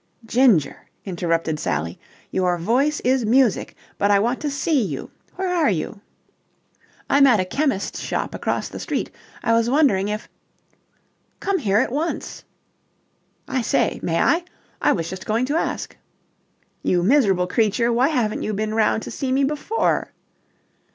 "Ginger," 0.25 0.87
interrupted 1.05 1.59
Sally, 1.59 1.99
"your 2.31 2.57
voice 2.57 3.01
is 3.01 3.23
music, 3.23 3.75
but 3.99 4.09
I 4.09 4.17
want 4.17 4.39
to 4.39 4.49
see 4.49 4.81
you. 4.81 5.11
Where 5.35 5.47
are 5.53 5.69
you?" 5.69 6.01
"I'm 7.07 7.27
at 7.27 7.39
a 7.39 7.45
chemist's 7.45 7.99
shop 7.99 8.33
across 8.33 8.67
the 8.67 8.79
street. 8.79 9.11
I 9.43 9.53
was 9.53 9.69
wondering 9.69 10.07
if..." 10.07 10.27
"Come 11.39 11.59
here 11.59 11.77
at 11.77 11.91
once!" 11.91 12.43
"I 13.47 13.61
say, 13.61 13.99
may 14.01 14.19
I? 14.19 14.43
I 14.81 14.91
was 14.91 15.07
just 15.07 15.27
going 15.27 15.45
to 15.45 15.55
ask." 15.55 15.95
"You 16.81 17.03
miserable 17.03 17.45
creature, 17.45 17.93
why 17.93 18.07
haven't 18.07 18.41
you 18.41 18.55
been 18.55 18.73
round 18.73 19.03
to 19.03 19.11
see 19.11 19.31
me 19.31 19.43
before?" 19.43 20.13